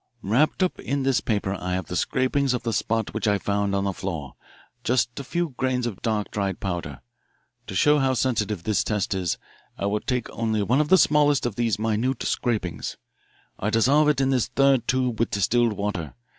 [0.23, 3.75] "Wrapped up in this paper I have the scrapings of the spot which I found
[3.75, 4.33] on the floor
[4.83, 7.01] just a few grains of dark, dried powder.
[7.67, 9.37] To show how sensitive the test is,
[9.77, 12.97] I will take only one of the smallest of these minute scrapings.
[13.59, 16.15] I dissolve it in this third tube with distilled water.